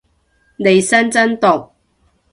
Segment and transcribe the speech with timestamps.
[0.55, 1.69] 利申真毒